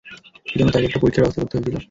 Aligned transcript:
এজন্য 0.47 0.71
তাঁকে 0.71 0.87
একটা 0.87 1.01
পরীক্ষার 1.01 1.23
ব্যবস্থা 1.23 1.41
করতে 1.41 1.55
হয়েছিল। 1.55 1.75